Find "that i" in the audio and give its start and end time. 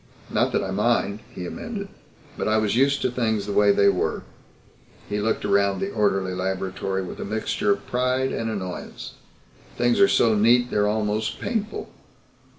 0.53-0.71